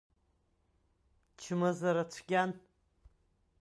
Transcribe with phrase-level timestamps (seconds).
[1.41, 2.51] Чмазара цәгьан.